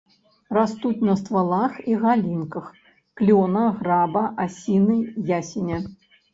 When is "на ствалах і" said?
1.09-1.99